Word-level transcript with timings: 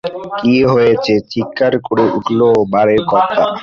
কী 0.39 0.55
হয়েছে? 0.65 1.13
চিৎকার 1.31 1.73
করে 1.87 2.03
উঠল 2.17 2.39
বাড়ির 2.73 3.01
কর্তা। 3.11 3.43